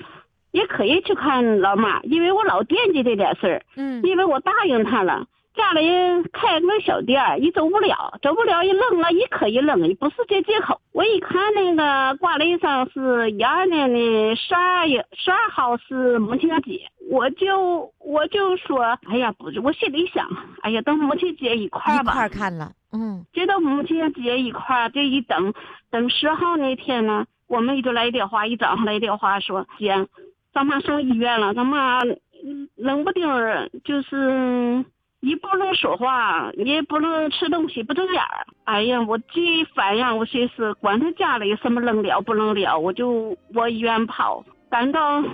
[0.52, 5.26] 也可以去看老妈，因为我老惦记这点事儿，嗯因为我答应他了。
[5.54, 5.88] 家里
[6.32, 10.80] 开个小店儿，一走不了，走不了一愣了，一可以扔，也不是这借口。
[10.92, 16.80] 我一看那个挂历上是一二年的十二月十二号是母亲节，
[17.10, 20.28] 我就我就说，哎呀，不是，我心里想，
[20.62, 25.54] 哎呀，等母亲节一块儿吧，一块儿看了，嗯接到母亲节一块儿，这一等
[25.90, 30.06] 等十号那天呢，我妹就来电话，一早上来电话说，姐，
[30.52, 32.00] 咱妈上医院了，咱妈
[32.44, 34.84] 嗯冷不丁儿就是
[35.24, 38.46] 一不能说话，也不能吃东西，不睁眼儿。
[38.64, 45.24] 哎呀，我这一反应，我寻思，管他家里什么能了不能了，我就往医院跑，赶到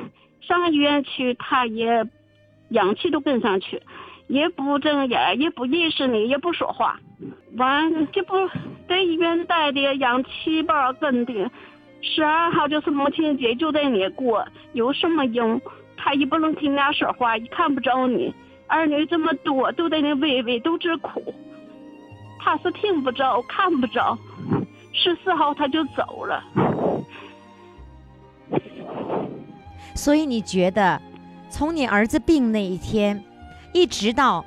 [0.41, 2.07] 上医院去，他也
[2.68, 3.82] 氧气都跟上去，
[4.28, 7.01] 也不睁眼儿，也不认识你，也不说话。
[7.57, 8.49] 完，这不
[8.88, 11.51] 在医院待的，氧气包跟的。
[12.01, 15.61] 十二号就是母亲节，就在你过，有什么用？
[15.97, 18.32] 他也不能听俩说话，也看不着你。
[18.71, 21.35] 儿女这么多，都在那喂喂，都直哭。
[22.39, 24.16] 他是听不着，看不着。
[24.93, 26.43] 十四号他就走了。
[29.95, 31.01] 所以你觉得，
[31.51, 33.23] 从你儿子病那一天，
[33.75, 34.45] 一直到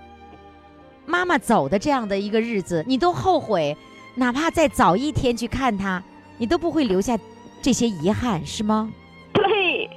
[1.05, 3.75] 妈妈走的这样的一个日子，你都后悔，
[4.15, 6.01] 哪怕再早一天去看他，
[6.37, 7.17] 你都不会留下
[7.61, 8.91] 这些遗憾，是吗？
[9.33, 9.89] 对，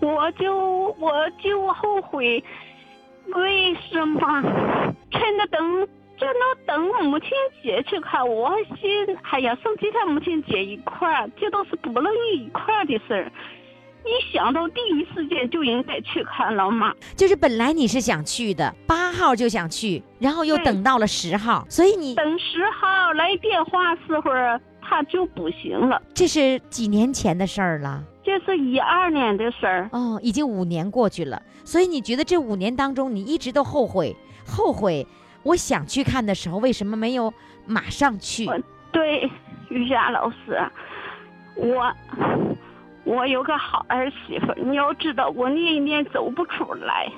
[0.00, 2.42] 我就我就后悔，
[3.34, 4.42] 为什么
[5.10, 7.30] 趁着等真的等母亲
[7.62, 8.26] 节去看？
[8.26, 13.32] 我心哎呀，剩几天母亲节一块儿，这都是不能一块儿的事儿。
[14.04, 24.30] 一想到第一时间就应该去看老妈，就是本来你是想去的，八号就想去，然后又等到了十号，所以你等十号来电话时候
[24.80, 26.00] 他就不行了。
[26.14, 28.02] 这是几年前的事儿了。
[28.28, 34.14] 这是一二年的事儿，哦，已经五年过去了，所以你觉得这五年当中，你一直都后悔，
[34.46, 35.06] 后悔，
[35.44, 37.32] 我想去看的时候，为什么没有
[37.64, 38.46] 马上去？
[38.92, 39.30] 对
[39.70, 40.62] 于霞老师，
[41.54, 41.90] 我
[43.04, 47.10] 我有个好儿媳妇，你要知道，我那一年走不出来，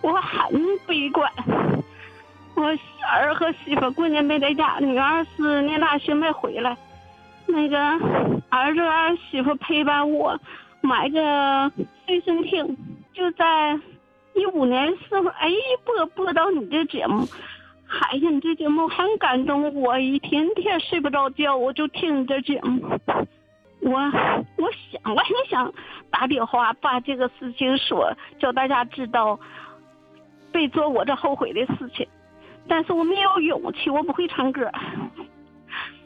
[0.00, 1.30] 我很悲观。
[2.54, 2.64] 我
[3.12, 6.74] 儿和媳妇过年没在家，女儿是念大学没回来。
[7.44, 10.38] 那个儿子儿媳妇陪伴我，
[10.80, 11.70] 买个
[12.04, 12.76] 随身听，
[13.12, 13.78] 就在
[14.34, 15.48] 一五年时候，哎，
[15.84, 17.26] 播播到你这节目，
[17.88, 22.82] 哎呀，你这节目很感动我，一天天睡不着觉，我就听你这节目。
[23.82, 23.92] 我
[24.56, 25.72] 我想，我很想
[26.10, 29.38] 打电话把这个事情说，叫大家知道，
[30.52, 32.06] 别做我这后悔的事情。
[32.68, 34.70] 但是我没有勇气，我不会唱歌。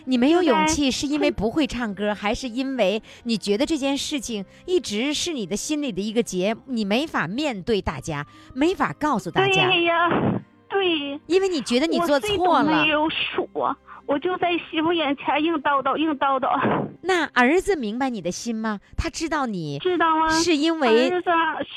[0.06, 10.08] 你没有勇气，是因为不会唱歌，还是因为你觉得这件事情一直是你的心里的一个结，你没法面对大家，没法告诉大家，对呀，
[10.68, 11.20] 对。
[11.26, 12.88] 因为你觉得你做错了都没。
[12.88, 13.76] 有说，
[14.06, 16.50] 我就在媳妇眼前硬叨叨，硬叨叨，
[17.02, 18.78] 那儿子明白你的心吗？
[18.96, 20.28] 他知道你知道吗？
[20.28, 21.30] 是因为儿子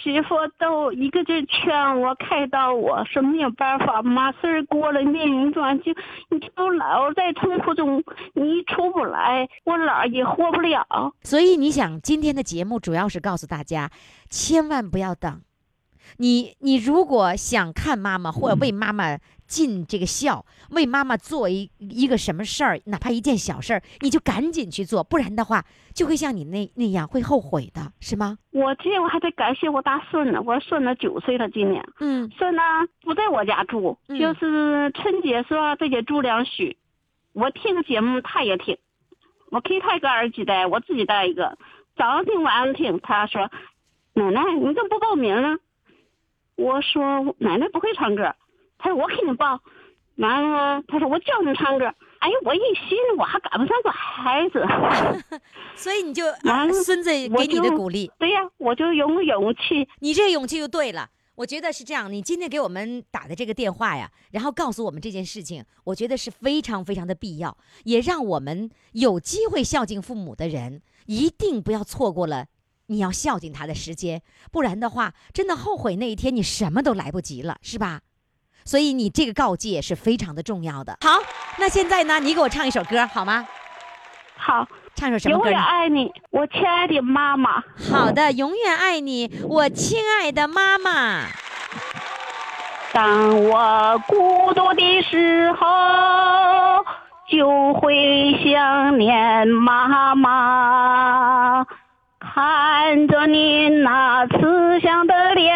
[0.04, 5.92] 媳妇都一个劲劝我开导我，说没有办法，嘛事儿过了，命运转就
[6.30, 8.04] 你就老在痛苦中，
[8.34, 10.86] 你出不来，我姥儿也活不了。
[11.24, 13.90] 所以你想，今天的节目主要是告诉大家，
[14.30, 15.42] 千万不要等，
[16.18, 19.18] 你你如果想看妈妈或者为妈妈
[19.48, 28.38] 尽这个孝，为妈妈做一一个什么事儿，哪怕一件小事儿，你就赶紧去做，不然的话就会像你那那样会后悔的，是吗？
[28.52, 32.60] 我今天我还得感谢我大孙子，我孙子九岁了，今年嗯孙子
[33.02, 36.76] 不在我家住，嗯就是春节时候在家住两宿。
[37.34, 38.78] 我听节目他也听，
[39.52, 41.58] 我给他一个耳机戴，我自己戴一个，
[41.96, 43.00] 早上听晚上听。
[43.02, 43.52] 他说
[44.14, 45.56] ：“奶奶，你怎么不报名呢？”
[46.58, 48.34] 我说：“奶奶不会唱歌。”
[48.78, 49.60] 他说：“我给你报。”
[50.18, 51.86] 完了，他说：“我教你唱歌。”
[52.20, 54.66] 哎呀，我一寻思，我还赶不上个孩子。
[55.76, 59.88] 所以你就 完了啊孙子给你的鼓励，对呀，我就有勇气。
[60.00, 61.10] 你这勇气就对了。
[61.36, 72.48] 我觉得是这样，你今天给我们打的这个电话呀，然后告诉我们这件事情，我觉得是非常非常的必要，也让我们有机会孝敬父母的人，一定不要错过了
[72.88, 78.02] 你要孝敬他的时间，不然的话，真的后悔那一天你什么都来不及了，是吧？
[78.68, 80.98] 所以你这个告诫是非常的重要的。
[81.00, 81.20] 好，
[81.58, 83.48] 那现在呢，你给我唱一首歌好吗？
[84.36, 85.64] 好，唱首什么歌永远？
[85.64, 87.64] 爱你，我亲爱的妈妈。
[87.90, 91.28] 好的，永远爱你，我亲爱的妈妈。
[92.92, 96.86] 当我孤独的时候，
[97.30, 101.66] 就会想念妈妈。
[102.20, 105.56] 看着你那慈祥的脸，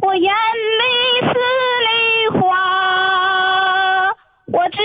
[0.00, 4.12] 我眼泪似泪花。
[4.52, 4.78] 我知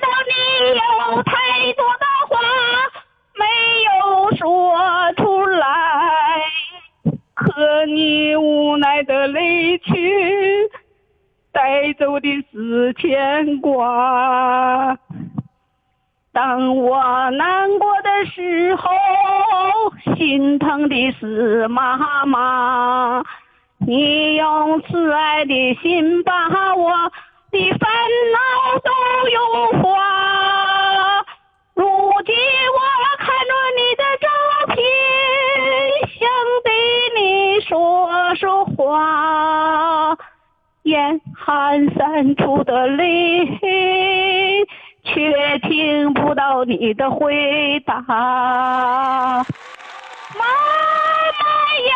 [0.00, 0.32] 道你
[0.76, 1.32] 有太
[1.72, 2.38] 多的话
[3.36, 3.44] 没
[3.84, 4.42] 有说
[5.16, 5.66] 出来。
[7.34, 10.70] 可你无奈的离去，
[11.52, 14.96] 带走的是牵挂。
[16.32, 18.90] 当我难过的时候，
[20.16, 23.22] 心疼的是妈妈。
[23.86, 26.32] 你用慈爱的心把
[26.74, 26.90] 我
[27.50, 27.90] 的烦
[28.32, 28.38] 恼
[28.78, 28.90] 都
[29.28, 29.88] 融化。
[31.74, 31.84] 如
[32.24, 32.78] 今我
[33.18, 34.26] 看着你的照
[34.68, 34.76] 片，
[36.18, 36.20] 想
[36.64, 36.66] 对
[37.16, 40.16] 你说说话，
[40.84, 43.46] 眼含酸楚的泪，
[45.04, 48.00] 却听不到你的回答。
[48.06, 49.44] 妈
[50.38, 50.44] 妈
[51.88, 51.94] 呀，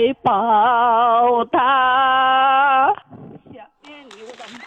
[0.00, 2.94] 再报答。
[3.52, 4.60] 想念你，我的妈。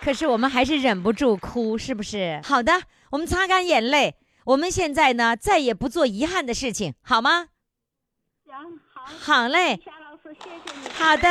[0.00, 2.40] 可是我们还是忍不住哭，是不是？
[2.42, 2.72] 好的，
[3.10, 4.16] 我们擦干眼泪。
[4.46, 7.48] 我们现在呢，再也不做遗憾的事情，好吗？
[8.46, 10.88] 行，好，好嘞，夏老师，谢谢你。
[10.94, 11.28] 好的，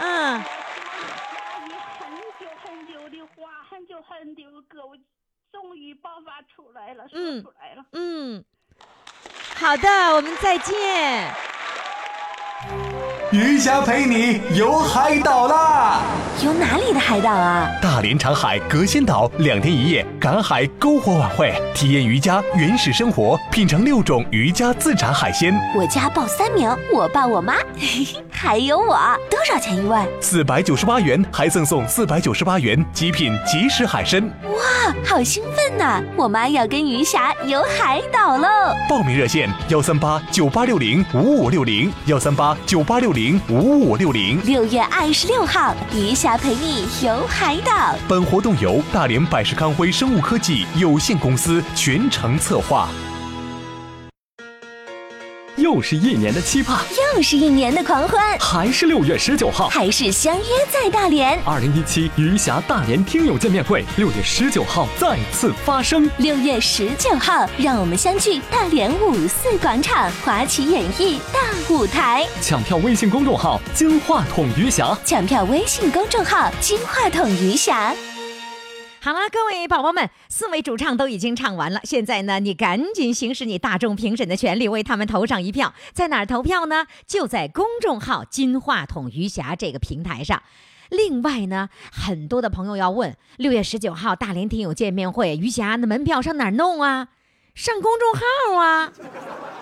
[0.00, 4.94] 嗯，很久很久的话，很久很久的歌，我
[5.52, 7.84] 终于爆发出来了，说嗯出来了。
[7.92, 8.44] 嗯，
[9.56, 11.34] 好的，我们再见。
[13.32, 16.00] 余霞陪你游海岛啦！
[16.42, 17.70] 游哪里的海岛啊？
[17.80, 28.98] 大连长海隔仙岛两天一夜赶海篝火晚会，体验渔家原始生活，品尝六种渔家自产海鲜，我家报三名，我爸、我妈，嘿嘿，还有我。
[29.30, 29.96] 多少钱一位？
[30.20, 34.20] 四百九十八元还赠送四百九十八元极品即食海参。
[34.42, 36.02] 哇，好兴奋呐！
[36.16, 38.48] 我妈要跟余霞游海岛喽！
[38.88, 44.40] 报名热线：幺三八九八六零五五六零，幺三八九八六零五五六零。
[44.44, 47.94] 六月二十六号，余霞陪你游海岛。
[48.08, 52.88] 本活动由大连百世康辉生物科技有限公司全程策划。
[55.60, 56.78] 有又是一年的期盼，
[57.14, 61.38] 又是一年的狂欢，还是六月十九号，还是相约在大连。
[61.44, 66.10] 二零一七余霞大连听友见面会，六月十九号再次发生。
[66.16, 71.40] 六月十九号，让我们相聚大连五四广场华旗演艺大
[71.72, 72.26] 舞台。
[72.40, 77.94] 抢票微信公众号“金话筒余霞”，抢票微信公众号“金话筒余霞”。
[79.02, 85.72] 好了，各位宝宝们，四位主唱都已经唱完了，现在呢，你赶紧行使你大众评审的权利，为他们投上一票。
[85.94, 86.86] 在哪儿投票呢？
[87.06, 90.42] 就在公众号“金话筒余霞”这个平台上。
[90.90, 97.08] 另外呢，很多的朋友要问，六月十九号大连听友见面会，余霞的门票上哪儿弄啊？
[97.54, 98.92] 上公众号啊！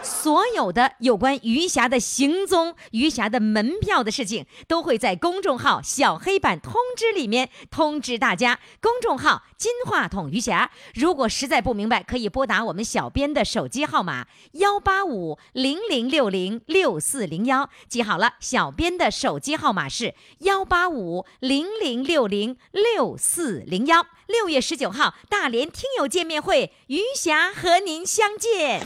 [0.03, 8.61] 所有的有关余霞的行踪、余霞的门票的事情，都会在公众号小黑板通知里面通知大家。
[8.81, 17.69] 公众号“金话筒余霞”，如果实在不明白，可以拨打我们小编的手机号码幺八五零零六零六四零幺。
[17.89, 24.07] 记好了，小编的手机号码是幺八五零零六零六四零幺。
[24.29, 28.83] 六月十九号，大连听友见面会，余霞和您相见。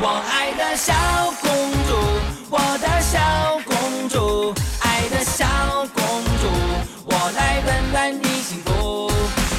[0.00, 0.94] 我爱的小
[1.40, 1.50] 公
[1.88, 1.96] 主，
[2.48, 5.44] 我的小公主，爱的小
[5.92, 6.46] 公主，
[7.04, 9.10] 我来温暖你幸福，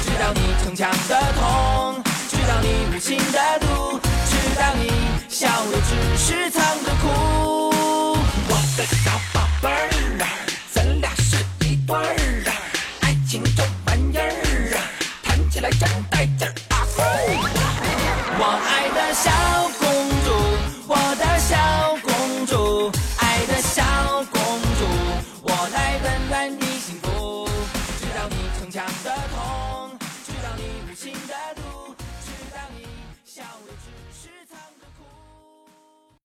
[0.02, 4.90] 知道你逞强的痛，知道你无情的毒，知道你
[5.28, 8.16] 笑的只是藏着哭。
[8.48, 9.90] 我的小宝贝儿
[10.22, 10.24] 啊，
[10.72, 11.36] 咱俩是
[11.66, 12.17] 一对儿
[15.58, 16.67] 起来真带劲儿。